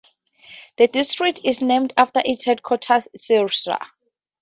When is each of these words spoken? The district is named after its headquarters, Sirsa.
The 0.79 0.87
district 0.87 1.41
is 1.43 1.61
named 1.61 1.93
after 1.95 2.23
its 2.25 2.43
headquarters, 2.45 3.07
Sirsa. 3.15 3.77